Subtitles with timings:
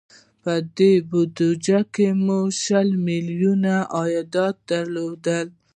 [0.43, 1.79] په دې بودجه
[2.25, 5.47] مو شل میلیونه عایدات درلودل.